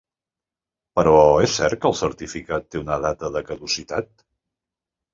Però 0.99 1.11
és 1.49 1.59
cert 1.59 1.79
que 1.85 1.89
el 1.91 1.97
certificat 2.01 2.69
té 2.73 2.83
una 2.87 3.01
data 3.07 3.33
de 3.39 3.47
caducitat? 3.53 4.15